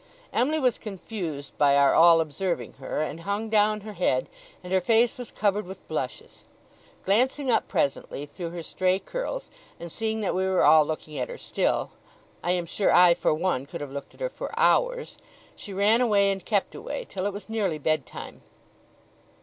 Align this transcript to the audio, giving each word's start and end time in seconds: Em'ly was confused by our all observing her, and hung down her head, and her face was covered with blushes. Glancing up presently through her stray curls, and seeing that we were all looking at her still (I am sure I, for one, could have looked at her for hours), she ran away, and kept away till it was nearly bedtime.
Em'ly 0.33 0.57
was 0.57 0.79
confused 0.79 1.55
by 1.59 1.77
our 1.77 1.93
all 1.93 2.21
observing 2.21 2.73
her, 2.79 3.03
and 3.03 3.19
hung 3.19 3.49
down 3.51 3.81
her 3.81 3.93
head, 3.93 4.27
and 4.63 4.73
her 4.73 4.81
face 4.81 5.15
was 5.15 5.29
covered 5.29 5.67
with 5.67 5.87
blushes. 5.87 6.43
Glancing 7.05 7.51
up 7.51 7.67
presently 7.67 8.25
through 8.25 8.49
her 8.49 8.63
stray 8.63 8.97
curls, 8.97 9.51
and 9.79 9.91
seeing 9.91 10.21
that 10.21 10.33
we 10.33 10.47
were 10.47 10.63
all 10.63 10.83
looking 10.83 11.19
at 11.19 11.29
her 11.29 11.37
still 11.37 11.91
(I 12.43 12.49
am 12.49 12.65
sure 12.65 12.91
I, 12.91 13.13
for 13.13 13.31
one, 13.31 13.67
could 13.67 13.79
have 13.79 13.91
looked 13.91 14.15
at 14.15 14.21
her 14.21 14.29
for 14.31 14.49
hours), 14.57 15.19
she 15.55 15.71
ran 15.71 16.01
away, 16.01 16.31
and 16.31 16.43
kept 16.43 16.73
away 16.73 17.05
till 17.07 17.27
it 17.27 17.31
was 17.31 17.47
nearly 17.47 17.77
bedtime. 17.77 18.41